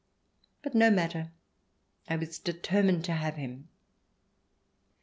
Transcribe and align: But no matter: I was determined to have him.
But 0.63 0.73
no 0.73 0.89
matter: 0.89 1.29
I 2.07 2.15
was 2.15 2.39
determined 2.39 3.05
to 3.05 3.11
have 3.13 3.35
him. 3.35 3.67